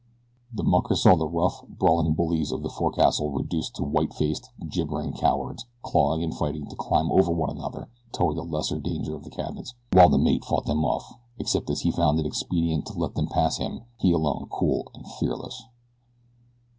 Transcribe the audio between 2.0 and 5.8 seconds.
bullies of the forecastle reduced to white faced, gibbering cowards,